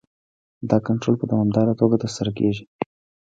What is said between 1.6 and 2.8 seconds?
توګه ترسره کیږي.